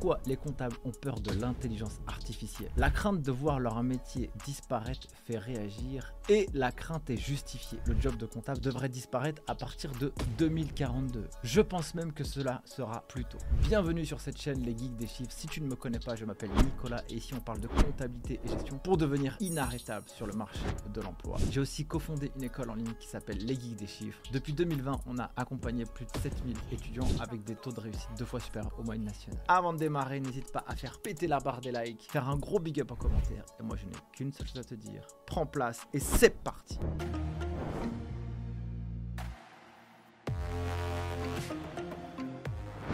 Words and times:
Pourquoi 0.00 0.20
les 0.24 0.38
comptables 0.38 0.76
ont 0.86 0.92
peur 0.92 1.20
de 1.20 1.30
l'intelligence 1.30 2.00
artificielle? 2.06 2.70
La 2.78 2.88
crainte 2.88 3.20
de 3.20 3.30
voir 3.30 3.60
leur 3.60 3.82
métier 3.82 4.30
disparaître 4.46 5.06
fait 5.26 5.36
réagir 5.36 6.14
et 6.30 6.48
la 6.54 6.72
crainte 6.72 7.10
est 7.10 7.18
justifiée. 7.18 7.78
Le 7.84 8.00
job 8.00 8.16
de 8.16 8.24
comptable 8.24 8.60
devrait 8.60 8.88
disparaître 8.88 9.42
à 9.46 9.54
partir 9.54 9.92
de 10.00 10.10
2042. 10.38 11.28
Je 11.42 11.60
pense 11.60 11.94
même 11.94 12.14
que 12.14 12.24
cela 12.24 12.62
sera 12.64 13.02
plus 13.08 13.26
tôt. 13.26 13.36
Bienvenue 13.68 14.06
sur 14.06 14.22
cette 14.22 14.40
chaîne 14.40 14.62
Les 14.62 14.74
Geeks 14.74 14.96
des 14.96 15.06
Chiffres. 15.06 15.32
Si 15.32 15.48
tu 15.48 15.60
ne 15.60 15.66
me 15.66 15.76
connais 15.76 15.98
pas, 15.98 16.16
je 16.16 16.24
m'appelle 16.24 16.50
Nicolas 16.64 17.04
et 17.10 17.16
ici 17.16 17.34
on 17.34 17.40
parle 17.40 17.60
de 17.60 17.68
comptabilité 17.68 18.40
et 18.42 18.48
gestion 18.48 18.78
pour 18.78 18.96
devenir 18.96 19.36
inarrêtable 19.40 20.08
sur 20.08 20.26
le 20.26 20.32
marché 20.32 20.64
de 20.94 21.00
l'emploi. 21.02 21.36
J'ai 21.50 21.60
aussi 21.60 21.84
cofondé 21.84 22.32
une 22.36 22.44
école 22.44 22.70
en 22.70 22.74
ligne 22.74 22.94
qui 22.98 23.06
s'appelle 23.06 23.44
Les 23.44 23.54
Geeks 23.54 23.76
des 23.76 23.86
Chiffres. 23.86 24.22
Depuis 24.32 24.54
2020, 24.54 25.00
on 25.04 25.18
a 25.18 25.30
accompagné 25.36 25.84
plus 25.84 26.06
de 26.06 26.16
7000 26.22 26.56
étudiants 26.72 27.08
avec 27.20 27.44
des 27.44 27.54
taux 27.54 27.72
de 27.72 27.80
réussite 27.80 28.08
deux 28.18 28.24
fois 28.24 28.40
supérieurs 28.40 28.72
au 28.78 28.82
moyenne 28.82 29.04
nationale. 29.04 29.42
Avant 29.46 29.74
de 29.74 29.89
démarrer, 29.90 30.20
n'hésite 30.20 30.52
pas 30.52 30.62
à 30.68 30.76
faire 30.76 31.00
péter 31.00 31.26
la 31.26 31.40
barre 31.40 31.60
des 31.60 31.72
likes, 31.72 32.06
faire 32.12 32.28
un 32.28 32.36
gros 32.36 32.60
big 32.60 32.80
up 32.80 32.92
en 32.92 32.94
commentaire. 32.94 33.44
Et 33.58 33.64
moi, 33.64 33.76
je 33.76 33.86
n'ai 33.86 33.96
qu'une 34.12 34.32
seule 34.32 34.46
chose 34.46 34.58
à 34.58 34.64
te 34.64 34.74
dire. 34.74 35.04
Prends 35.26 35.46
place 35.46 35.84
et 35.92 35.98
c'est 35.98 36.30
parti. 36.44 36.78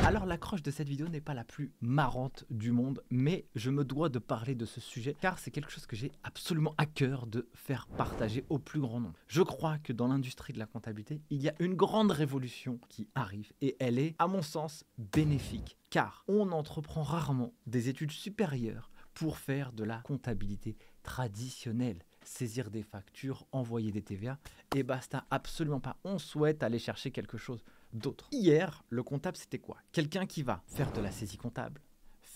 Alors 0.07 0.25
l'accroche 0.25 0.63
de 0.63 0.71
cette 0.71 0.89
vidéo 0.89 1.09
n'est 1.09 1.21
pas 1.21 1.35
la 1.35 1.43
plus 1.43 1.73
marrante 1.81 2.45
du 2.49 2.71
monde, 2.71 3.03
mais 3.11 3.45
je 3.57 3.71
me 3.71 3.85
dois 3.85 4.09
de 4.09 4.21
parler 4.21 4.55
de 4.55 4.65
ce 4.65 4.81
sujet 4.81 5.17
car 5.21 5.41
c'est 5.41 5.51
quelque 5.51 5.73
chose 5.73 5.87
que 5.87 5.97
j'ai 5.97 6.13
absolument 6.23 6.75
à 6.79 6.87
cœur 6.87 7.27
de 7.27 7.49
faire 7.55 7.89
partager 7.89 8.45
au 8.49 8.61
plus 8.61 8.79
grand 8.79 9.01
nombre. 9.01 9.19
Je 9.27 9.43
crois 9.43 9.79
que 9.79 9.93
dans 9.93 10.07
l'industrie 10.07 10.53
de 10.53 10.61
la 10.61 10.67
comptabilité, 10.67 11.23
il 11.31 11.43
y 11.43 11.49
a 11.49 11.55
une 11.59 11.75
grande 11.75 12.13
révolution 12.13 12.79
qui 12.89 13.09
arrive 13.17 13.51
et 13.61 13.75
elle 13.81 13.99
est, 13.99 14.15
à 14.21 14.29
mon 14.29 14.43
sens, 14.43 14.85
bénéfique 14.97 15.77
car 15.91 16.25
on 16.29 16.53
entreprend 16.53 17.03
rarement 17.03 17.53
des 17.67 17.89
études 17.89 18.13
supérieures 18.13 18.93
pour 19.13 19.39
faire 19.39 19.73
de 19.73 19.83
la 19.83 19.99
comptabilité 20.05 20.77
traditionnelle 21.03 22.05
saisir 22.27 22.71
des 22.71 22.83
factures, 22.83 23.47
envoyer 23.53 23.91
des 23.91 24.03
TVA, 24.03 24.39
et 24.75 24.83
basta, 24.83 25.25
absolument 25.31 25.81
pas. 25.81 25.97
On 26.05 26.19
souhaite 26.19 26.63
aller 26.63 26.79
chercher 26.79 27.11
quelque 27.11 27.39
chose 27.39 27.65
d'autre. 27.93 28.29
Hier, 28.33 28.85
le 28.89 29.03
comptable, 29.03 29.37
c'était 29.37 29.59
quoi? 29.59 29.79
Quelqu'un 29.93 30.27
qui 30.27 30.43
va 30.43 30.63
faire 30.67 30.93
de 30.93 31.01
la 31.01 31.11
saisie 31.11 31.37
comptable, 31.37 31.81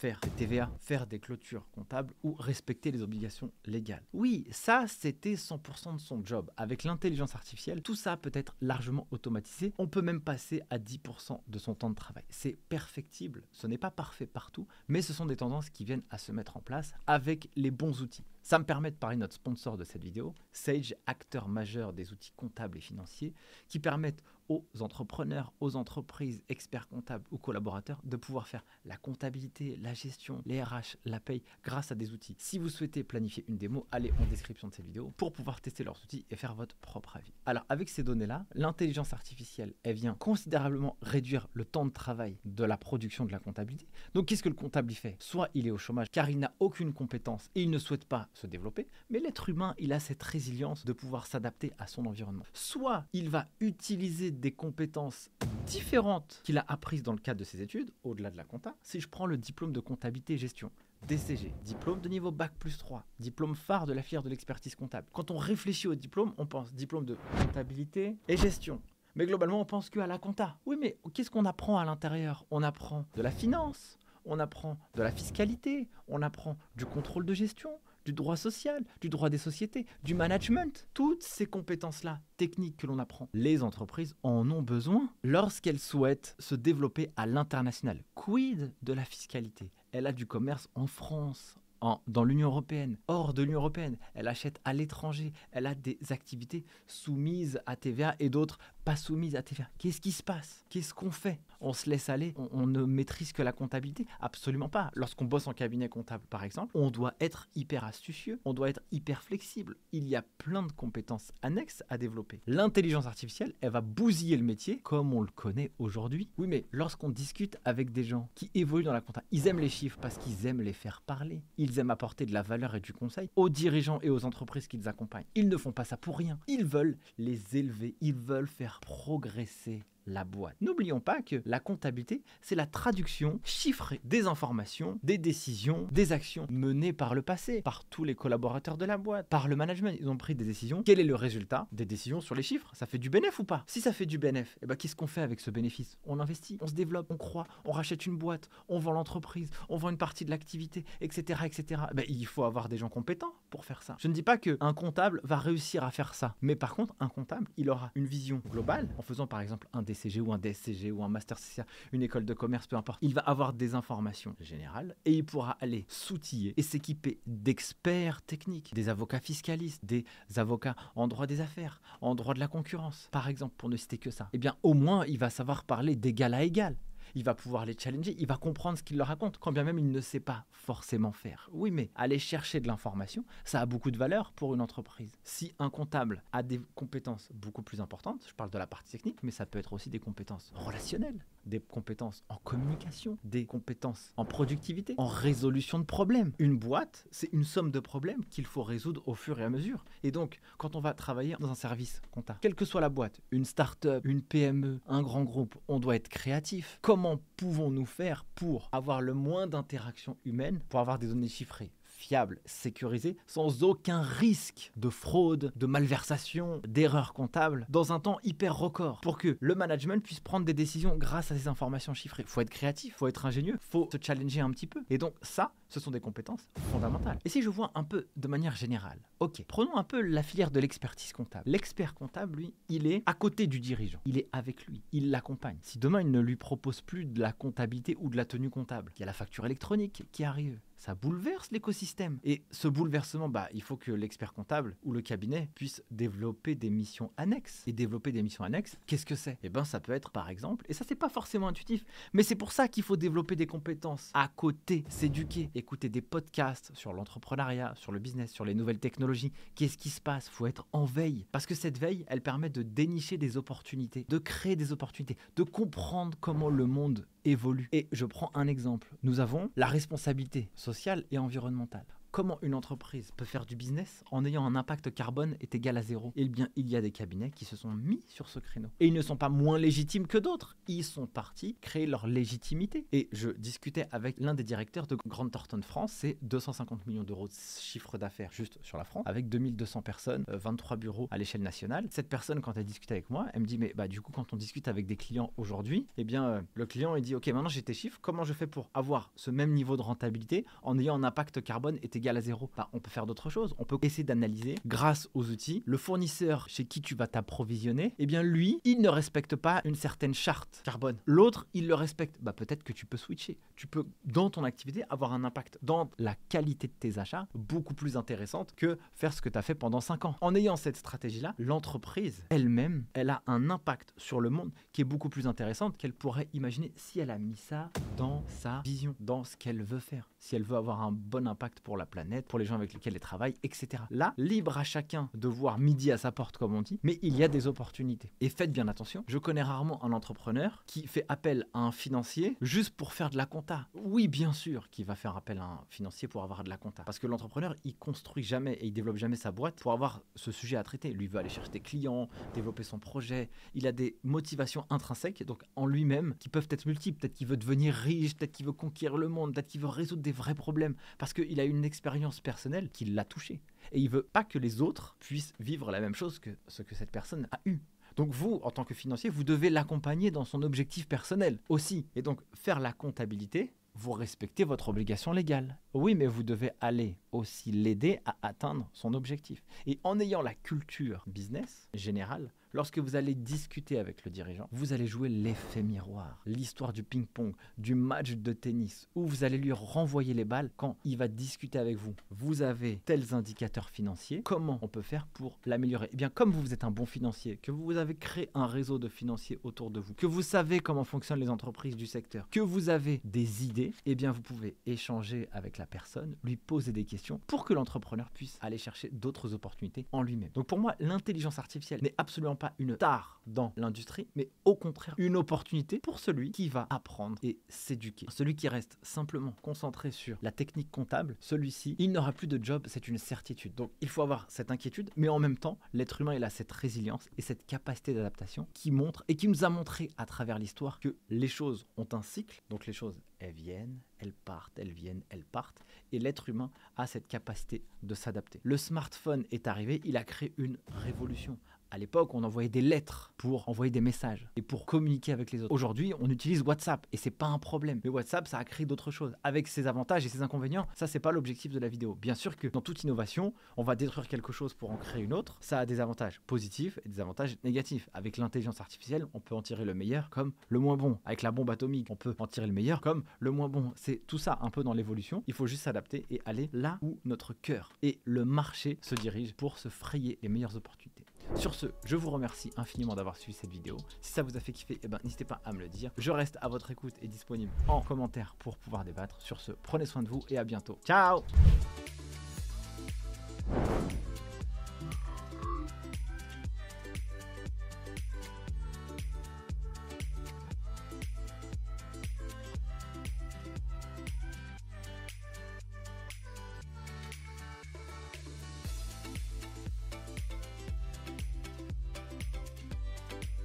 faire 0.00 0.18
des 0.20 0.30
TVA, 0.30 0.70
faire 0.78 1.06
des 1.06 1.20
clôtures 1.20 1.68
comptables 1.72 2.14
ou 2.22 2.32
respecter 2.32 2.90
les 2.90 3.02
obligations 3.02 3.52
légales. 3.66 4.02
Oui, 4.14 4.46
ça 4.50 4.86
c'était 4.88 5.34
100% 5.34 5.96
de 5.96 6.00
son 6.00 6.24
job. 6.24 6.50
Avec 6.56 6.84
l'intelligence 6.84 7.34
artificielle, 7.34 7.82
tout 7.82 7.94
ça 7.94 8.16
peut 8.16 8.30
être 8.32 8.56
largement 8.62 9.06
automatisé. 9.10 9.74
On 9.76 9.88
peut 9.88 10.00
même 10.00 10.22
passer 10.22 10.62
à 10.70 10.78
10% 10.78 11.40
de 11.46 11.58
son 11.58 11.74
temps 11.74 11.90
de 11.90 11.94
travail. 11.94 12.24
C'est 12.30 12.58
perfectible. 12.70 13.42
Ce 13.52 13.66
n'est 13.66 13.76
pas 13.76 13.90
parfait 13.90 14.26
partout, 14.26 14.66
mais 14.88 15.02
ce 15.02 15.12
sont 15.12 15.26
des 15.26 15.36
tendances 15.36 15.68
qui 15.68 15.84
viennent 15.84 16.04
à 16.08 16.16
se 16.16 16.32
mettre 16.32 16.56
en 16.56 16.60
place 16.60 16.94
avec 17.06 17.50
les 17.54 17.70
bons 17.70 18.00
outils. 18.00 18.24
Ça 18.42 18.58
me 18.58 18.64
permet 18.64 18.90
de 18.90 18.96
parler 18.96 19.16
de 19.16 19.20
notre 19.20 19.34
sponsor 19.34 19.76
de 19.76 19.84
cette 19.84 20.02
vidéo, 20.02 20.34
Sage, 20.52 20.94
acteur 21.06 21.48
majeur 21.48 21.92
des 21.92 22.12
outils 22.12 22.32
comptables 22.36 22.78
et 22.78 22.80
financiers, 22.80 23.34
qui 23.68 23.78
permettent 23.78 24.22
aux 24.50 24.66
entrepreneurs, 24.80 25.52
aux 25.60 25.76
entreprises, 25.76 26.42
experts 26.48 26.88
comptables 26.88 27.24
ou 27.30 27.38
collaborateurs 27.38 28.00
de 28.02 28.16
pouvoir 28.16 28.48
faire 28.48 28.64
la 28.84 28.96
comptabilité, 28.96 29.78
la 29.80 29.94
gestion, 29.94 30.42
les 30.44 30.60
RH, 30.60 30.96
la 31.04 31.20
paye 31.20 31.44
grâce 31.62 31.92
à 31.92 31.94
des 31.94 32.12
outils. 32.12 32.34
Si 32.36 32.58
vous 32.58 32.68
souhaitez 32.68 33.04
planifier 33.04 33.44
une 33.48 33.56
démo, 33.56 33.86
allez 33.92 34.12
en 34.20 34.24
description 34.26 34.66
de 34.66 34.74
cette 34.74 34.86
vidéo 34.86 35.12
pour 35.16 35.32
pouvoir 35.32 35.60
tester 35.60 35.84
leurs 35.84 36.02
outils 36.02 36.26
et 36.30 36.36
faire 36.36 36.54
votre 36.54 36.74
propre 36.76 37.16
avis. 37.16 37.32
Alors 37.46 37.64
avec 37.68 37.88
ces 37.88 38.02
données-là, 38.02 38.44
l'intelligence 38.54 39.12
artificielle, 39.12 39.72
elle 39.84 39.94
vient 39.94 40.14
considérablement 40.14 40.96
réduire 41.00 41.46
le 41.52 41.64
temps 41.64 41.86
de 41.86 41.92
travail 41.92 42.36
de 42.44 42.64
la 42.64 42.76
production 42.76 43.24
de 43.24 43.32
la 43.32 43.38
comptabilité. 43.38 43.86
Donc 44.14 44.26
qu'est-ce 44.26 44.42
que 44.42 44.48
le 44.48 44.56
comptable 44.56 44.90
y 44.90 44.96
fait? 44.96 45.14
Soit 45.20 45.48
il 45.54 45.68
est 45.68 45.70
au 45.70 45.78
chômage 45.78 46.10
car 46.10 46.28
il 46.28 46.40
n'a 46.40 46.52
aucune 46.58 46.92
compétence 46.92 47.50
et 47.54 47.62
il 47.62 47.70
ne 47.70 47.78
souhaite 47.78 48.04
pas 48.04 48.28
développer, 48.46 48.88
mais 49.10 49.18
l'être 49.18 49.48
humain, 49.48 49.74
il 49.78 49.92
a 49.92 50.00
cette 50.00 50.22
résilience 50.22 50.84
de 50.84 50.92
pouvoir 50.92 51.26
s'adapter 51.26 51.72
à 51.78 51.86
son 51.86 52.06
environnement. 52.06 52.44
Soit 52.52 53.04
il 53.12 53.30
va 53.30 53.46
utiliser 53.60 54.30
des 54.30 54.52
compétences 54.52 55.30
différentes 55.66 56.40
qu'il 56.44 56.58
a 56.58 56.64
apprises 56.68 57.02
dans 57.02 57.12
le 57.12 57.18
cadre 57.18 57.40
de 57.40 57.44
ses 57.44 57.62
études, 57.62 57.92
au-delà 58.02 58.30
de 58.30 58.36
la 58.36 58.44
compta. 58.44 58.74
Si 58.82 59.00
je 59.00 59.08
prends 59.08 59.26
le 59.26 59.36
diplôme 59.36 59.72
de 59.72 59.80
comptabilité 59.80 60.34
et 60.34 60.38
gestion, 60.38 60.70
DCG, 61.06 61.52
diplôme 61.64 62.00
de 62.00 62.08
niveau 62.08 62.30
Bac 62.30 62.52
plus 62.58 62.76
3, 62.78 63.06
diplôme 63.18 63.54
phare 63.54 63.86
de 63.86 63.92
la 63.92 64.02
filière 64.02 64.22
de 64.22 64.28
l'expertise 64.28 64.74
comptable. 64.74 65.08
Quand 65.12 65.30
on 65.30 65.38
réfléchit 65.38 65.88
au 65.88 65.94
diplôme, 65.94 66.34
on 66.36 66.46
pense 66.46 66.74
diplôme 66.74 67.06
de 67.06 67.16
comptabilité 67.38 68.16
et 68.28 68.36
gestion. 68.36 68.82
Mais 69.14 69.26
globalement, 69.26 69.60
on 69.60 69.64
pense 69.64 69.90
qu'à 69.90 70.06
la 70.06 70.18
compta. 70.18 70.58
Oui, 70.66 70.76
mais 70.78 70.98
qu'est-ce 71.14 71.30
qu'on 71.30 71.44
apprend 71.44 71.78
à 71.78 71.84
l'intérieur? 71.84 72.46
On 72.50 72.62
apprend 72.62 73.06
de 73.14 73.22
la 73.22 73.30
finance, 73.30 73.98
on 74.24 74.38
apprend 74.38 74.78
de 74.94 75.02
la 75.02 75.10
fiscalité, 75.10 75.88
on 76.06 76.22
apprend 76.22 76.56
du 76.76 76.86
contrôle 76.86 77.24
de 77.24 77.34
gestion, 77.34 77.70
du 78.04 78.12
droit 78.12 78.36
social, 78.36 78.84
du 79.00 79.08
droit 79.08 79.30
des 79.30 79.38
sociétés, 79.38 79.86
du 80.02 80.14
management. 80.14 80.86
Toutes 80.94 81.22
ces 81.22 81.46
compétences-là 81.46 82.20
techniques 82.36 82.78
que 82.78 82.86
l'on 82.86 82.98
apprend, 82.98 83.28
les 83.34 83.62
entreprises 83.62 84.14
en 84.22 84.50
ont 84.50 84.62
besoin 84.62 85.10
lorsqu'elles 85.22 85.78
souhaitent 85.78 86.34
se 86.38 86.54
développer 86.54 87.10
à 87.16 87.26
l'international. 87.26 88.02
Quid 88.14 88.72
de 88.82 88.92
la 88.92 89.04
fiscalité? 89.04 89.70
Elle 89.92 90.06
a 90.06 90.12
du 90.12 90.26
commerce 90.26 90.68
en 90.74 90.86
France, 90.86 91.58
dans 92.06 92.24
l'Union 92.24 92.48
européenne, 92.48 92.98
hors 93.08 93.34
de 93.34 93.42
l'Union 93.42 93.58
européenne. 93.58 93.96
Elle 94.14 94.28
achète 94.28 94.60
à 94.64 94.72
l'étranger. 94.72 95.32
Elle 95.50 95.66
a 95.66 95.74
des 95.74 95.98
activités 96.10 96.64
soumises 96.86 97.60
à 97.66 97.76
TVA 97.76 98.16
et 98.18 98.28
d'autres 98.28 98.58
pas 98.84 98.96
soumises 98.96 99.36
à 99.36 99.42
TVA. 99.42 99.68
Qu'est-ce 99.78 100.00
qui 100.00 100.12
se 100.12 100.22
passe? 100.22 100.64
Qu'est-ce 100.68 100.94
qu'on 100.94 101.10
fait? 101.10 101.40
On 101.60 101.72
se 101.72 101.88
laisse 101.90 102.08
aller 102.08 102.34
on, 102.52 102.66
ne 102.66 102.84
maîtrise 102.84 103.32
que 103.32 103.42
la 103.42 103.52
comptabilité 103.52 104.06
Absolument 104.20 104.68
pas. 104.68 104.90
Lorsqu'on 104.94 105.24
bosse 105.24 105.46
en 105.46 105.52
cabinet 105.52 105.88
comptable, 105.88 106.24
par 106.28 106.44
exemple, 106.44 106.72
on 106.74 106.90
doit 106.90 107.14
être 107.20 107.48
hyper 107.54 107.84
astucieux, 107.84 108.40
on 108.44 108.54
doit 108.54 108.68
être 108.68 108.80
hyper 108.92 109.22
flexible. 109.22 109.76
Il 109.92 110.08
y 110.08 110.16
a 110.16 110.22
plein 110.22 110.62
de 110.62 110.72
compétences 110.72 111.32
annexes 111.42 111.82
à 111.88 111.98
développer. 111.98 112.40
L'intelligence 112.46 113.06
artificielle, 113.06 113.54
elle 113.60 113.70
va 113.70 113.80
bousiller 113.80 114.36
le 114.36 114.44
métier 114.44 114.78
comme 114.78 115.12
on 115.12 115.20
le 115.20 115.28
connaît 115.28 115.72
aujourd'hui. 115.78 116.30
Oui, 116.38 116.46
mais 116.46 116.66
lorsqu'on 116.72 117.08
discute 117.08 117.58
avec 117.64 117.92
des 117.92 118.04
gens 118.04 118.28
qui 118.34 118.50
évoluent 118.54 118.84
dans 118.84 118.92
la 118.92 119.00
comptabilité, 119.00 119.36
ils 119.36 119.48
aiment 119.48 119.60
les 119.60 119.68
chiffres 119.68 119.98
parce 120.00 120.18
qu'ils 120.18 120.46
aiment 120.46 120.62
les 120.62 120.72
faire 120.72 121.02
parler. 121.02 121.42
Ils 121.58 121.78
aiment 121.78 121.90
apporter 121.90 122.26
de 122.26 122.32
la 122.32 122.42
valeur 122.42 122.74
et 122.74 122.80
du 122.80 122.92
conseil 122.92 123.28
aux 123.36 123.48
dirigeants 123.48 124.00
et 124.02 124.10
aux 124.10 124.24
entreprises 124.24 124.66
qu'ils 124.66 124.88
accompagnent. 124.88 125.26
Ils 125.34 125.48
ne 125.48 125.56
font 125.56 125.72
pas 125.72 125.84
ça 125.84 125.96
pour 125.96 126.18
rien. 126.18 126.38
Ils 126.46 126.64
veulent 126.64 126.98
les 127.18 127.56
élever, 127.56 127.96
ils 128.00 128.14
veulent 128.14 128.46
faire 128.46 128.80
progresser 128.80 129.82
la 130.10 130.24
boîte. 130.24 130.56
N'oublions 130.60 131.00
pas 131.00 131.22
que 131.22 131.42
la 131.44 131.60
comptabilité, 131.60 132.22
c'est 132.40 132.54
la 132.54 132.66
traduction 132.66 133.40
chiffrée 133.44 134.00
des 134.04 134.26
informations, 134.26 134.98
des 135.02 135.18
décisions, 135.18 135.86
des 135.90 136.12
actions 136.12 136.46
menées 136.50 136.92
par 136.92 137.14
le 137.14 137.22
passé, 137.22 137.62
par 137.62 137.84
tous 137.84 138.04
les 138.04 138.14
collaborateurs 138.14 138.76
de 138.76 138.84
la 138.84 138.98
boîte, 138.98 139.28
par 139.28 139.48
le 139.48 139.56
management. 139.56 139.96
Ils 140.00 140.08
ont 140.08 140.16
pris 140.16 140.34
des 140.34 140.44
décisions. 140.44 140.82
Quel 140.84 141.00
est 141.00 141.04
le 141.04 141.14
résultat 141.14 141.66
des 141.72 141.86
décisions 141.86 142.20
sur 142.20 142.34
les 142.34 142.42
chiffres? 142.42 142.70
Ça 142.74 142.86
fait 142.86 142.98
du 142.98 143.10
bénéfice 143.10 143.38
ou 143.38 143.44
pas? 143.44 143.64
Si 143.66 143.80
ça 143.80 143.92
fait 143.92 144.06
du 144.06 144.18
bénéfice, 144.18 144.58
eh 144.62 144.66
ben, 144.66 144.76
qu'est-ce 144.76 144.96
qu'on 144.96 145.06
fait 145.06 145.22
avec 145.22 145.40
ce 145.40 145.50
bénéfice? 145.50 145.98
On 146.04 146.20
investit, 146.20 146.58
on 146.60 146.66
se 146.66 146.74
développe, 146.74 147.06
on 147.10 147.16
croit, 147.16 147.46
on 147.64 147.72
rachète 147.72 148.06
une 148.06 148.16
boîte, 148.16 148.48
on 148.68 148.78
vend 148.78 148.92
l'entreprise, 148.92 149.50
on 149.68 149.76
vend 149.76 149.90
une 149.90 149.98
partie 149.98 150.24
de 150.24 150.30
l'activité, 150.30 150.84
etc. 151.00 151.40
etc. 151.44 151.82
Eh 151.90 151.94
ben, 151.94 152.04
il 152.08 152.26
faut 152.26 152.44
avoir 152.44 152.68
des 152.68 152.76
gens 152.76 152.88
compétents 152.88 153.32
pour 153.50 153.64
faire 153.64 153.82
ça. 153.82 153.96
Je 153.98 154.08
ne 154.08 154.12
dis 154.12 154.22
pas 154.22 154.38
qu'un 154.38 154.74
comptable 154.74 155.20
va 155.24 155.36
réussir 155.36 155.84
à 155.84 155.90
faire 155.90 156.14
ça. 156.14 156.34
Mais 156.40 156.56
par 156.56 156.74
contre, 156.74 156.94
un 157.00 157.08
comptable, 157.08 157.46
il 157.56 157.70
aura 157.70 157.90
une 157.94 158.06
vision 158.06 158.42
globale 158.50 158.88
en 158.98 159.02
faisant 159.02 159.26
par 159.26 159.40
exemple 159.40 159.68
un 159.72 159.82
Ou 160.20 160.32
un 160.32 160.38
DSCG 160.38 160.90
ou 160.90 161.02
un 161.02 161.08
Master 161.08 161.38
CCA, 161.38 161.66
une 161.92 162.02
école 162.02 162.24
de 162.24 162.34
commerce, 162.34 162.66
peu 162.66 162.76
importe. 162.76 162.98
Il 163.02 163.14
va 163.14 163.20
avoir 163.22 163.52
des 163.52 163.74
informations 163.74 164.34
générales 164.40 164.96
et 165.04 165.12
il 165.12 165.24
pourra 165.24 165.56
aller 165.60 165.84
s'outiller 165.88 166.54
et 166.56 166.62
s'équiper 166.62 167.20
d'experts 167.26 168.22
techniques, 168.22 168.72
des 168.74 168.88
avocats 168.88 169.20
fiscalistes, 169.20 169.84
des 169.84 170.04
avocats 170.36 170.76
en 170.96 171.06
droit 171.08 171.26
des 171.26 171.40
affaires, 171.40 171.80
en 172.00 172.14
droit 172.14 172.34
de 172.34 172.40
la 172.40 172.48
concurrence, 172.48 173.08
par 173.10 173.28
exemple, 173.28 173.54
pour 173.56 173.68
ne 173.68 173.76
citer 173.76 173.98
que 173.98 174.10
ça. 174.10 174.28
Eh 174.32 174.38
bien, 174.38 174.56
au 174.62 174.74
moins, 174.74 175.04
il 175.06 175.18
va 175.18 175.30
savoir 175.30 175.64
parler 175.64 175.96
d'égal 175.96 176.34
à 176.34 176.42
égal 176.42 176.76
il 177.14 177.24
va 177.24 177.34
pouvoir 177.34 177.64
les 177.64 177.76
challenger, 177.78 178.14
il 178.18 178.26
va 178.26 178.36
comprendre 178.36 178.78
ce 178.78 178.82
qu'il 178.82 178.96
leur 178.96 179.08
raconte, 179.08 179.38
quand 179.38 179.52
bien 179.52 179.64
même 179.64 179.78
il 179.78 179.90
ne 179.90 180.00
sait 180.00 180.20
pas 180.20 180.44
forcément 180.50 181.12
faire. 181.12 181.48
Oui, 181.52 181.70
mais 181.70 181.90
aller 181.94 182.18
chercher 182.18 182.60
de 182.60 182.66
l'information, 182.66 183.24
ça 183.44 183.60
a 183.60 183.66
beaucoup 183.66 183.90
de 183.90 183.96
valeur 183.96 184.32
pour 184.32 184.54
une 184.54 184.60
entreprise. 184.60 185.16
Si 185.24 185.54
un 185.58 185.70
comptable 185.70 186.22
a 186.32 186.42
des 186.42 186.60
compétences 186.74 187.28
beaucoup 187.32 187.62
plus 187.62 187.80
importantes, 187.80 188.24
je 188.28 188.34
parle 188.34 188.50
de 188.50 188.58
la 188.58 188.66
partie 188.66 188.92
technique, 188.92 189.22
mais 189.22 189.30
ça 189.30 189.46
peut 189.46 189.58
être 189.58 189.72
aussi 189.72 189.90
des 189.90 190.00
compétences 190.00 190.52
relationnelles, 190.54 191.24
des 191.44 191.60
compétences 191.60 192.24
en 192.28 192.36
communication, 192.36 193.18
des 193.24 193.46
compétences 193.46 194.12
en 194.16 194.24
productivité, 194.24 194.94
en 194.98 195.06
résolution 195.06 195.78
de 195.78 195.84
problèmes. 195.84 196.32
Une 196.38 196.56
boîte, 196.56 197.06
c'est 197.10 197.32
une 197.32 197.44
somme 197.44 197.70
de 197.70 197.80
problèmes 197.80 198.24
qu'il 198.26 198.46
faut 198.46 198.62
résoudre 198.62 199.02
au 199.06 199.14
fur 199.14 199.40
et 199.40 199.44
à 199.44 199.50
mesure. 199.50 199.84
Et 200.02 200.10
donc, 200.10 200.40
quand 200.58 200.76
on 200.76 200.80
va 200.80 200.94
travailler 200.94 201.36
dans 201.40 201.50
un 201.50 201.54
service 201.54 202.00
comptable, 202.10 202.38
quelle 202.42 202.54
que 202.54 202.64
soit 202.64 202.80
la 202.80 202.88
boîte, 202.88 203.20
une 203.30 203.44
start-up, 203.44 204.04
une 204.04 204.22
PME, 204.22 204.80
un 204.86 205.02
grand 205.02 205.24
groupe, 205.24 205.56
on 205.68 205.80
doit 205.80 205.96
être 205.96 206.08
créatif. 206.08 206.78
Comment 206.82 207.20
pouvons-nous 207.36 207.86
faire 207.86 208.24
pour 208.34 208.68
avoir 208.72 209.00
le 209.00 209.14
moins 209.14 209.46
d'interactions 209.46 210.16
humaines, 210.24 210.60
pour 210.68 210.80
avoir 210.80 210.98
des 210.98 211.08
données 211.08 211.28
chiffrées? 211.28 211.72
Fiable, 212.00 212.40
sécurisé, 212.46 213.16
sans 213.26 213.62
aucun 213.62 214.00
risque 214.00 214.72
de 214.76 214.88
fraude, 214.88 215.52
de 215.54 215.66
malversation, 215.66 216.62
d'erreur 216.66 217.12
comptable, 217.12 217.66
dans 217.68 217.92
un 217.92 218.00
temps 218.00 218.18
hyper 218.24 218.56
record, 218.56 219.00
pour 219.02 219.18
que 219.18 219.36
le 219.38 219.54
management 219.54 220.02
puisse 220.02 220.20
prendre 220.20 220.46
des 220.46 220.54
décisions 220.54 220.96
grâce 220.96 221.30
à 221.30 221.36
ces 221.36 221.46
informations 221.46 221.92
chiffrées. 221.92 222.24
Faut 222.26 222.40
être 222.40 222.50
créatif, 222.50 222.96
faut 222.96 223.06
être 223.06 223.26
ingénieux, 223.26 223.58
faut 223.60 223.88
se 223.92 223.98
challenger 224.00 224.40
un 224.40 224.50
petit 224.50 224.66
peu. 224.66 224.82
Et 224.88 224.96
donc 224.96 225.14
ça, 225.20 225.52
ce 225.68 225.78
sont 225.78 225.90
des 225.90 226.00
compétences 226.00 226.48
fondamentales. 226.72 227.18
Et 227.24 227.28
si 227.28 227.42
je 227.42 227.50
vois 227.50 227.70
un 227.74 227.84
peu 227.84 228.08
de 228.16 228.28
manière 228.28 228.56
générale, 228.56 228.98
ok, 229.20 229.44
prenons 229.46 229.76
un 229.76 229.84
peu 229.84 230.00
la 230.00 230.22
filière 230.22 230.50
de 230.50 230.58
l'expertise 230.58 231.12
comptable. 231.12 231.44
L'expert 231.46 231.94
comptable, 231.94 232.38
lui, 232.38 232.54
il 232.68 232.86
est 232.86 233.02
à 233.04 233.12
côté 233.12 233.46
du 233.46 233.60
dirigeant, 233.60 234.00
il 234.06 234.16
est 234.16 234.28
avec 234.32 234.66
lui, 234.66 234.82
il 234.92 235.10
l'accompagne. 235.10 235.58
Si 235.60 235.78
demain 235.78 236.00
il 236.00 236.10
ne 236.10 236.20
lui 236.20 236.36
propose 236.36 236.80
plus 236.80 237.04
de 237.04 237.20
la 237.20 237.32
comptabilité 237.32 237.96
ou 238.00 238.08
de 238.08 238.16
la 238.16 238.24
tenue 238.24 238.50
comptable, 238.50 238.90
il 238.96 239.00
y 239.00 239.02
a 239.02 239.06
la 239.06 239.12
facture 239.12 239.44
électronique 239.44 240.04
qui 240.12 240.24
arrive, 240.24 240.58
ça 240.80 240.94
bouleverse 240.94 241.50
l'écosystème. 241.52 242.18
Et 242.24 242.42
ce 242.50 242.66
bouleversement, 242.66 243.28
bah, 243.28 243.48
il 243.52 243.62
faut 243.62 243.76
que 243.76 243.92
l'expert 243.92 244.32
comptable 244.32 244.76
ou 244.82 244.92
le 244.92 245.02
cabinet 245.02 245.50
puisse 245.54 245.84
développer 245.90 246.54
des 246.54 246.70
missions 246.70 247.12
annexes. 247.18 247.62
Et 247.66 247.74
développer 247.74 248.12
des 248.12 248.22
missions 248.22 248.44
annexes, 248.44 248.78
qu'est-ce 248.86 249.04
que 249.04 249.14
c'est? 249.14 249.38
Eh 249.42 249.50
bien, 249.50 249.64
ça 249.64 249.78
peut 249.78 249.92
être, 249.92 250.10
par 250.10 250.30
exemple, 250.30 250.64
et 250.70 250.72
ça, 250.72 250.84
c'est 250.88 250.94
pas 250.94 251.10
forcément 251.10 251.48
intuitif, 251.48 251.84
mais 252.14 252.22
c'est 252.22 252.34
pour 252.34 252.52
ça 252.52 252.66
qu'il 252.66 252.82
faut 252.82 252.96
développer 252.96 253.36
des 253.36 253.46
compétences 253.46 254.10
à 254.14 254.28
côté, 254.28 254.84
s'éduquer, 254.88 255.50
écouter 255.54 255.90
des 255.90 256.00
podcasts 256.00 256.74
sur 256.74 256.94
l'entrepreneuriat, 256.94 257.74
sur 257.76 257.92
le 257.92 257.98
business, 257.98 258.32
sur 258.32 258.46
les 258.46 258.54
nouvelles 258.54 258.80
technologies. 258.80 259.32
Qu'est-ce 259.54 259.76
qui 259.76 259.90
se 259.90 260.00
passe? 260.00 260.30
Faut 260.30 260.46
être 260.46 260.66
en 260.72 260.86
veille. 260.86 261.26
Parce 261.30 261.44
que 261.44 261.54
cette 261.54 261.76
veille, 261.76 262.06
elle 262.08 262.22
permet 262.22 262.48
de 262.48 262.62
dénicher 262.62 263.18
des 263.18 263.36
opportunités, 263.36 264.06
de 264.08 264.18
créer 264.18 264.56
des 264.56 264.72
opportunités, 264.72 265.18
de 265.36 265.42
comprendre 265.42 266.16
comment 266.20 266.48
le 266.48 266.64
monde 266.64 267.06
évolue. 267.26 267.68
Et 267.72 267.86
je 267.92 268.06
prends 268.06 268.30
un 268.32 268.46
exemple. 268.46 268.88
Nous 269.02 269.20
avons 269.20 269.50
la 269.56 269.66
responsabilité 269.66 270.48
sociale 270.54 270.69
et 271.10 271.18
environnementale 271.18 271.86
comment 272.10 272.38
une 272.42 272.54
entreprise 272.54 273.12
peut 273.16 273.24
faire 273.24 273.46
du 273.46 273.56
business 273.56 274.04
en 274.10 274.24
ayant 274.24 274.44
un 274.44 274.56
impact 274.56 274.92
carbone 274.92 275.36
est 275.40 275.54
égal 275.54 275.76
à 275.76 275.82
zéro? 275.82 276.12
Eh 276.16 276.28
bien, 276.28 276.48
il 276.56 276.68
y 276.68 276.76
a 276.76 276.80
des 276.80 276.90
cabinets 276.90 277.30
qui 277.30 277.44
se 277.44 277.56
sont 277.56 277.70
mis 277.70 278.02
sur 278.08 278.28
ce 278.28 278.38
créneau. 278.38 278.68
Et 278.80 278.86
ils 278.86 278.92
ne 278.92 279.02
sont 279.02 279.16
pas 279.16 279.28
moins 279.28 279.58
légitimes 279.58 280.06
que 280.06 280.18
d'autres. 280.18 280.56
Ils 280.66 280.84
sont 280.84 281.06
partis 281.06 281.56
créer 281.60 281.86
leur 281.86 282.06
légitimité. 282.06 282.86
Et 282.92 283.08
je 283.12 283.30
discutais 283.30 283.86
avec 283.92 284.18
l'un 284.18 284.34
des 284.34 284.44
directeurs 284.44 284.86
de 284.86 284.96
Grande 285.06 285.30
Thornton 285.30 285.62
France, 285.62 285.92
c'est 285.92 286.18
250 286.22 286.86
millions 286.86 287.04
d'euros 287.04 287.28
de 287.28 287.32
chiffre 287.32 287.98
d'affaires 287.98 288.32
juste 288.32 288.58
sur 288.62 288.78
la 288.78 288.84
France, 288.84 289.04
avec 289.06 289.28
2200 289.28 289.82
personnes, 289.82 290.24
23 290.28 290.76
euh, 290.76 290.80
bureaux 290.80 291.08
à 291.10 291.18
l'échelle 291.18 291.42
nationale. 291.42 291.86
Cette 291.90 292.08
personne, 292.08 292.40
quand 292.40 292.56
elle 292.56 292.64
discute 292.64 292.90
avec 292.90 293.10
moi, 293.10 293.26
elle 293.32 293.42
me 293.42 293.46
dit, 293.46 293.58
mais 293.58 293.72
bah, 293.76 293.88
du 293.88 294.00
coup, 294.00 294.12
quand 294.12 294.32
on 294.32 294.36
discute 294.36 294.68
avec 294.68 294.86
des 294.86 294.96
clients 294.96 295.32
aujourd'hui, 295.36 295.86
eh 295.96 296.04
bien, 296.04 296.24
euh, 296.24 296.42
le 296.54 296.66
client, 296.66 296.96
il 296.96 297.02
dit, 297.02 297.14
OK, 297.14 297.26
maintenant 297.28 297.48
j'ai 297.48 297.62
tes 297.62 297.74
chiffres, 297.74 297.98
comment 298.00 298.24
je 298.24 298.32
fais 298.32 298.46
pour 298.46 298.70
avoir 298.74 299.12
ce 299.16 299.30
même 299.30 299.52
niveau 299.52 299.76
de 299.76 299.82
rentabilité 299.82 300.44
en 300.62 300.78
ayant 300.78 300.94
un 300.96 301.04
impact 301.04 301.42
carbone 301.42 301.78
est 301.82 301.96
à 302.08 302.20
zéro. 302.20 302.50
Bah, 302.56 302.68
on 302.72 302.80
peut 302.80 302.90
faire 302.90 303.06
d'autres 303.06 303.30
choses. 303.30 303.54
On 303.58 303.64
peut 303.64 303.78
essayer 303.82 304.04
d'analyser 304.04 304.56
grâce 304.66 305.08
aux 305.14 305.30
outils 305.30 305.62
le 305.66 305.76
fournisseur 305.76 306.48
chez 306.48 306.64
qui 306.64 306.80
tu 306.80 306.94
vas 306.94 307.06
t'approvisionner. 307.06 307.94
Eh 307.98 308.06
bien, 308.06 308.22
lui, 308.22 308.60
il 308.64 308.80
ne 308.80 308.88
respecte 308.88 309.36
pas 309.36 309.60
une 309.64 309.74
certaine 309.74 310.14
charte 310.14 310.62
carbone. 310.64 310.96
L'autre, 311.06 311.46
il 311.54 311.66
le 311.66 311.74
respecte. 311.74 312.16
Bah, 312.20 312.32
peut-être 312.32 312.62
que 312.62 312.72
tu 312.72 312.86
peux 312.86 312.96
switcher. 312.96 313.38
Tu 313.56 313.66
peux, 313.66 313.84
dans 314.04 314.30
ton 314.30 314.44
activité, 314.44 314.84
avoir 314.88 315.12
un 315.12 315.24
impact 315.24 315.58
dans 315.62 315.90
la 315.98 316.14
qualité 316.28 316.66
de 316.66 316.72
tes 316.72 316.98
achats 316.98 317.26
beaucoup 317.34 317.74
plus 317.74 317.96
intéressante 317.96 318.54
que 318.56 318.78
faire 318.94 319.12
ce 319.12 319.20
que 319.20 319.28
tu 319.28 319.38
as 319.38 319.42
fait 319.42 319.54
pendant 319.54 319.80
5 319.80 320.04
ans. 320.04 320.16
En 320.20 320.34
ayant 320.34 320.56
cette 320.56 320.76
stratégie-là, 320.76 321.34
l'entreprise 321.38 322.24
elle-même, 322.30 322.84
elle 322.94 323.10
a 323.10 323.22
un 323.26 323.50
impact 323.50 323.92
sur 323.96 324.20
le 324.20 324.30
monde 324.30 324.50
qui 324.72 324.80
est 324.80 324.84
beaucoup 324.84 325.08
plus 325.08 325.26
intéressante 325.26 325.76
qu'elle 325.76 325.92
pourrait 325.92 326.28
imaginer 326.32 326.72
si 326.76 327.00
elle 327.00 327.10
a 327.10 327.18
mis 327.18 327.36
ça 327.36 327.70
dans 327.96 328.24
sa 328.28 328.62
vision, 328.64 328.94
dans 329.00 329.24
ce 329.24 329.36
qu'elle 329.36 329.62
veut 329.62 329.80
faire. 329.80 330.10
Si 330.18 330.36
elle 330.36 330.42
veut 330.42 330.56
avoir 330.56 330.82
un 330.82 330.92
bon 330.92 331.26
impact 331.26 331.60
pour 331.60 331.76
la 331.76 331.86
planète, 331.90 332.26
pour 332.26 332.38
les 332.38 332.44
gens 332.44 332.54
avec 332.54 332.72
lesquels 332.72 332.94
elle 332.94 333.00
travaille, 333.00 333.34
etc. 333.42 333.82
Là, 333.90 334.14
libre 334.16 334.58
à 334.58 334.64
chacun 334.64 335.10
de 335.14 335.28
voir 335.28 335.58
midi 335.58 335.92
à 335.92 335.98
sa 335.98 336.12
porte, 336.12 336.38
comme 336.38 336.54
on 336.54 336.62
dit, 336.62 336.80
mais 336.82 336.98
il 337.02 337.16
y 337.16 337.24
a 337.24 337.28
des 337.28 337.46
opportunités. 337.46 338.12
Et 338.20 338.28
faites 338.28 338.52
bien 338.52 338.68
attention, 338.68 339.04
je 339.08 339.18
connais 339.18 339.42
rarement 339.42 339.84
un 339.84 339.92
entrepreneur 339.92 340.64
qui 340.66 340.86
fait 340.86 341.04
appel 341.08 341.46
à 341.52 341.60
un 341.60 341.72
financier 341.72 342.36
juste 342.40 342.70
pour 342.76 342.92
faire 342.92 343.10
de 343.10 343.16
la 343.16 343.26
compta. 343.26 343.68
Oui, 343.74 344.08
bien 344.08 344.32
sûr 344.32 344.70
qu'il 344.70 344.84
va 344.84 344.94
faire 344.94 345.16
appel 345.16 345.38
à 345.38 345.44
un 345.44 345.60
financier 345.68 346.08
pour 346.08 346.22
avoir 346.22 346.44
de 346.44 346.48
la 346.48 346.56
compta. 346.56 346.82
Parce 346.84 346.98
que 346.98 347.06
l'entrepreneur, 347.06 347.54
il 347.64 347.76
construit 347.76 348.24
jamais 348.24 348.54
et 348.54 348.66
il 348.66 348.72
développe 348.72 348.96
jamais 348.96 349.16
sa 349.16 349.32
boîte 349.32 349.60
pour 349.60 349.72
avoir 349.72 350.02
ce 350.14 350.32
sujet 350.32 350.56
à 350.56 350.62
traiter. 350.62 350.92
Lui 350.92 351.06
veut 351.06 351.18
aller 351.18 351.28
chercher 351.28 351.50
des 351.50 351.60
clients, 351.60 352.08
développer 352.34 352.62
son 352.62 352.78
projet. 352.78 353.28
Il 353.54 353.66
a 353.66 353.72
des 353.72 353.98
motivations 354.04 354.64
intrinsèques, 354.70 355.24
donc 355.24 355.42
en 355.56 355.66
lui-même, 355.66 356.14
qui 356.18 356.28
peuvent 356.28 356.48
être 356.50 356.66
multiples. 356.66 357.00
Peut-être 357.00 357.14
qu'il 357.14 357.26
veut 357.26 357.36
devenir 357.36 357.74
riche, 357.74 358.16
peut-être 358.16 358.32
qu'il 358.32 358.46
veut 358.46 358.52
conquérir 358.52 358.96
le 358.96 359.08
monde, 359.08 359.34
peut-être 359.34 359.48
qu'il 359.48 359.60
veut 359.60 359.68
résoudre 359.68 360.02
des 360.02 360.12
vrais 360.12 360.34
problèmes. 360.34 360.74
Parce 360.98 361.12
qu'il 361.12 361.40
a 361.40 361.44
une 361.44 361.64
expérience 361.80 362.20
personnelle 362.20 362.68
qui 362.68 362.84
l'a 362.84 363.06
touché. 363.06 363.40
Et 363.72 363.80
il 363.80 363.88
veut 363.88 364.02
pas 364.02 364.22
que 364.22 364.38
les 364.38 364.60
autres 364.60 364.96
puissent 365.00 365.32
vivre 365.40 365.70
la 365.70 365.80
même 365.80 365.94
chose 365.94 366.18
que 366.18 366.28
ce 366.46 366.62
que 366.62 366.74
cette 366.74 366.90
personne 366.90 367.26
a 367.32 367.40
eu. 367.46 367.60
Donc 367.96 368.12
vous, 368.12 368.38
en 368.42 368.50
tant 368.50 368.66
que 368.66 368.74
financier, 368.74 369.08
vous 369.08 369.24
devez 369.24 369.48
l'accompagner 369.48 370.10
dans 370.10 370.26
son 370.26 370.42
objectif 370.42 370.86
personnel 370.86 371.38
aussi. 371.48 371.86
Et 371.96 372.02
donc 372.02 372.20
faire 372.34 372.60
la 372.60 372.74
comptabilité, 372.74 373.54
vous 373.76 373.92
respectez 373.92 374.44
votre 374.44 374.68
obligation 374.68 375.12
légale. 375.12 375.56
Oui, 375.72 375.94
mais 375.94 376.06
vous 376.06 376.24
devez 376.24 376.50
aller 376.60 376.96
aussi 377.12 377.52
l'aider 377.52 378.00
à 378.04 378.16
atteindre 378.22 378.68
son 378.72 378.92
objectif. 378.92 379.44
Et 379.66 379.78
en 379.84 380.00
ayant 380.00 380.20
la 380.20 380.34
culture 380.34 381.04
business 381.06 381.68
générale, 381.74 382.32
Lorsque 382.52 382.80
vous 382.80 382.96
allez 382.96 383.14
discuter 383.14 383.78
avec 383.78 384.04
le 384.04 384.10
dirigeant, 384.10 384.48
vous 384.50 384.72
allez 384.72 384.88
jouer 384.88 385.08
l'effet 385.08 385.62
miroir, 385.62 386.20
l'histoire 386.26 386.72
du 386.72 386.82
ping-pong, 386.82 387.32
du 387.58 387.76
match 387.76 388.14
de 388.14 388.32
tennis, 388.32 388.88
où 388.96 389.06
vous 389.06 389.22
allez 389.22 389.38
lui 389.38 389.52
renvoyer 389.52 390.14
les 390.14 390.24
balles 390.24 390.50
quand 390.56 390.76
il 390.84 390.96
va 390.96 391.06
discuter 391.06 391.60
avec 391.60 391.76
vous. 391.76 391.94
Vous 392.10 392.42
avez 392.42 392.80
tels 392.84 393.14
indicateurs 393.14 393.70
financiers, 393.70 394.22
comment 394.24 394.58
on 394.62 394.68
peut 394.68 394.82
faire 394.82 395.06
pour 395.06 395.38
l'améliorer? 395.46 395.90
Eh 395.92 395.96
bien, 395.96 396.08
comme 396.08 396.32
vous 396.32 396.52
êtes 396.52 396.64
un 396.64 396.72
bon 396.72 396.86
financier, 396.86 397.38
que 397.40 397.52
vous 397.52 397.76
avez 397.76 397.94
créé 397.94 398.30
un 398.34 398.46
réseau 398.46 398.80
de 398.80 398.88
financiers 398.88 399.38
autour 399.44 399.70
de 399.70 399.78
vous, 399.78 399.94
que 399.94 400.06
vous 400.06 400.22
savez 400.22 400.58
comment 400.58 400.84
fonctionnent 400.84 401.20
les 401.20 401.30
entreprises 401.30 401.76
du 401.76 401.86
secteur, 401.86 402.28
que 402.30 402.40
vous 402.40 402.68
avez 402.68 403.00
des 403.04 403.44
idées, 403.44 403.72
eh 403.86 403.94
bien, 403.94 404.10
vous 404.10 404.22
pouvez 404.22 404.56
échanger 404.66 405.28
avec 405.30 405.56
la 405.60 405.66
personne, 405.66 406.16
lui 406.24 406.36
poser 406.36 406.72
des 406.72 406.84
questions 406.84 407.20
pour 407.26 407.44
que 407.44 407.54
l'entrepreneur 407.54 408.10
puisse 408.10 408.38
aller 408.40 408.58
chercher 408.58 408.88
d'autres 408.90 409.34
opportunités 409.34 409.86
en 409.92 410.02
lui-même. 410.02 410.30
Donc 410.34 410.46
pour 410.46 410.58
moi, 410.58 410.74
l'intelligence 410.80 411.38
artificielle 411.38 411.80
n'est 411.82 411.94
absolument 411.98 412.34
pas 412.34 412.54
une 412.58 412.76
tare 412.76 413.20
dans 413.26 413.52
l'industrie, 413.56 414.08
mais 414.16 414.30
au 414.44 414.56
contraire 414.56 414.94
une 414.98 415.16
opportunité 415.16 415.78
pour 415.78 416.00
celui 416.00 416.32
qui 416.32 416.48
va 416.48 416.66
apprendre 416.70 417.18
et 417.22 417.38
s'éduquer. 417.48 418.06
Celui 418.08 418.34
qui 418.34 418.48
reste 418.48 418.78
simplement 418.82 419.34
concentré 419.42 419.90
sur 419.90 420.16
la 420.22 420.32
technique 420.32 420.70
comptable, 420.70 421.16
celui-ci, 421.20 421.76
il 421.78 421.92
n'aura 421.92 422.12
plus 422.12 422.26
de 422.26 422.42
job, 422.42 422.64
c'est 422.66 422.88
une 422.88 422.98
certitude. 422.98 423.54
Donc 423.54 423.70
il 423.82 423.88
faut 423.88 424.02
avoir 424.02 424.24
cette 424.28 424.50
inquiétude, 424.50 424.90
mais 424.96 425.08
en 425.08 425.18
même 425.18 425.36
temps, 425.36 425.58
l'être 425.74 426.00
humain, 426.00 426.14
il 426.14 426.24
a 426.24 426.30
cette 426.30 426.50
résilience 426.50 427.08
et 427.18 427.22
cette 427.22 427.46
capacité 427.46 427.92
d'adaptation 427.92 428.48
qui 428.54 428.70
montre 428.70 429.04
et 429.08 429.16
qui 429.16 429.28
nous 429.28 429.44
a 429.44 429.50
montré 429.50 429.90
à 429.98 430.06
travers 430.06 430.38
l'histoire 430.38 430.80
que 430.80 430.96
les 431.10 431.28
choses 431.28 431.66
ont 431.76 431.88
un 431.92 432.02
cycle, 432.02 432.42
donc 432.48 432.66
les 432.66 432.72
choses, 432.72 432.98
elles 433.20 433.32
viennent, 433.32 433.78
elles 433.98 434.12
partent, 434.12 434.58
elles 434.58 434.72
viennent, 434.72 435.02
elles 435.10 435.24
partent. 435.24 435.64
Et 435.92 435.98
l'être 435.98 436.28
humain 436.28 436.50
a 436.76 436.86
cette 436.86 437.06
capacité 437.06 437.62
de 437.82 437.94
s'adapter. 437.94 438.40
Le 438.42 438.56
smartphone 438.56 439.24
est 439.30 439.46
arrivé, 439.46 439.80
il 439.84 439.96
a 439.96 440.04
créé 440.04 440.32
une 440.38 440.58
révolution. 440.68 441.38
À 441.72 441.78
l'époque, 441.78 442.14
on 442.14 442.24
envoyait 442.24 442.48
des 442.48 442.62
lettres 442.62 443.12
pour 443.16 443.48
envoyer 443.48 443.70
des 443.70 443.80
messages 443.80 444.26
et 444.34 444.42
pour 444.42 444.66
communiquer 444.66 445.12
avec 445.12 445.30
les 445.30 445.42
autres. 445.42 445.52
Aujourd'hui, 445.52 445.94
on 446.00 446.10
utilise 446.10 446.42
WhatsApp 446.42 446.84
et 446.92 446.96
c'est 446.96 447.10
pas 447.10 447.26
un 447.26 447.38
problème. 447.38 447.80
Mais 447.84 447.90
WhatsApp, 447.90 448.26
ça 448.26 448.38
a 448.38 448.44
créé 448.44 448.66
d'autres 448.66 448.90
choses 448.90 449.14
avec 449.22 449.46
ses 449.46 449.68
avantages 449.68 450.04
et 450.04 450.08
ses 450.08 450.22
inconvénients. 450.22 450.66
Ça, 450.74 450.88
c'est 450.88 450.98
pas 450.98 451.12
l'objectif 451.12 451.52
de 451.52 451.60
la 451.60 451.68
vidéo. 451.68 451.94
Bien 451.94 452.14
sûr 452.14 452.36
que 452.36 452.48
dans 452.48 452.60
toute 452.60 452.82
innovation, 452.82 453.34
on 453.56 453.62
va 453.62 453.76
détruire 453.76 454.08
quelque 454.08 454.32
chose 454.32 454.52
pour 454.52 454.72
en 454.72 454.76
créer 454.76 455.02
une 455.02 455.12
autre. 455.12 455.36
Ça 455.40 455.60
a 455.60 455.66
des 455.66 455.78
avantages 455.80 456.20
positifs 456.26 456.80
et 456.84 456.88
des 456.88 457.00
avantages 457.00 457.36
négatifs. 457.44 457.88
Avec 457.94 458.16
l'intelligence 458.16 458.60
artificielle, 458.60 459.06
on 459.14 459.20
peut 459.20 459.36
en 459.36 459.42
tirer 459.42 459.64
le 459.64 459.74
meilleur 459.74 460.10
comme 460.10 460.32
le 460.48 460.58
moins 460.58 460.76
bon. 460.76 460.98
Avec 461.04 461.22
la 461.22 461.30
bombe 461.30 461.50
atomique, 461.50 461.86
on 461.90 461.96
peut 461.96 462.16
en 462.18 462.26
tirer 462.26 462.48
le 462.48 462.52
meilleur 462.52 462.80
comme 462.80 463.04
le 463.20 463.30
moins 463.30 463.48
bon. 463.48 463.72
C'est 463.76 464.04
tout 464.08 464.18
ça 464.18 464.38
un 464.42 464.50
peu 464.50 464.64
dans 464.64 464.72
l'évolution. 464.72 465.22
Il 465.28 465.34
faut 465.34 465.46
juste 465.46 465.62
s'adapter 465.62 466.04
et 466.10 466.20
aller 466.24 466.50
là 466.52 466.78
où 466.82 466.98
notre 467.04 467.32
cœur 467.32 467.70
et 467.82 468.00
le 468.04 468.24
marché 468.24 468.78
se 468.82 468.96
dirigent 468.96 469.34
pour 469.36 469.58
se 469.58 469.68
frayer 469.68 470.18
les 470.22 470.28
meilleures 470.28 470.56
opportunités. 470.56 471.04
Sur 471.36 471.54
ce, 471.54 471.66
je 471.84 471.96
vous 471.96 472.10
remercie 472.10 472.52
infiniment 472.56 472.94
d'avoir 472.94 473.16
suivi 473.16 473.36
cette 473.36 473.50
vidéo. 473.50 473.76
Si 474.00 474.12
ça 474.12 474.22
vous 474.22 474.36
a 474.36 474.40
fait 474.40 474.52
kiffer, 474.52 474.78
eh 474.82 474.88
ben, 474.88 474.98
n'hésitez 475.04 475.24
pas 475.24 475.40
à 475.44 475.52
me 475.52 475.60
le 475.60 475.68
dire. 475.68 475.90
Je 475.96 476.10
reste 476.10 476.36
à 476.40 476.48
votre 476.48 476.70
écoute 476.70 476.94
et 477.02 477.08
disponible 477.08 477.52
en 477.68 477.80
commentaire 477.80 478.34
pour 478.38 478.56
pouvoir 478.56 478.84
débattre. 478.84 479.20
Sur 479.20 479.40
ce, 479.40 479.52
prenez 479.62 479.86
soin 479.86 480.02
de 480.02 480.08
vous 480.08 480.22
et 480.28 480.38
à 480.38 480.44
bientôt. 480.44 480.78
Ciao 480.84 481.22